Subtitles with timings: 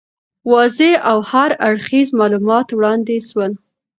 [0.51, 3.51] واضح او هر اړخیز معلومات وړاندي سول.